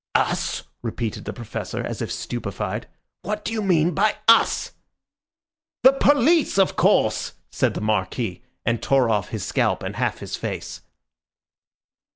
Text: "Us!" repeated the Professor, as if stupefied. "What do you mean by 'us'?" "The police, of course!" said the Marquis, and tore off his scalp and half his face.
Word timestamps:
"Us!" 0.15 0.63
repeated 0.81 1.25
the 1.25 1.31
Professor, 1.31 1.83
as 1.83 2.01
if 2.01 2.11
stupefied. 2.11 2.87
"What 3.21 3.45
do 3.45 3.53
you 3.53 3.61
mean 3.61 3.93
by 3.93 4.15
'us'?" 4.27 4.71
"The 5.83 5.93
police, 5.93 6.57
of 6.57 6.75
course!" 6.75 7.33
said 7.51 7.75
the 7.75 7.81
Marquis, 7.81 8.41
and 8.65 8.81
tore 8.81 9.11
off 9.11 9.29
his 9.29 9.45
scalp 9.45 9.83
and 9.83 9.97
half 9.97 10.17
his 10.17 10.35
face. 10.35 10.81